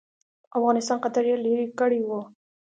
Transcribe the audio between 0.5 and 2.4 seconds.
افغانستان خطر یې لیري کړی وو.